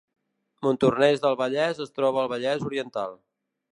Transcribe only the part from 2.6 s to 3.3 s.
Oriental